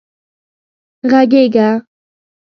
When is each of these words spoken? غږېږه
غږېږه 1.11 1.67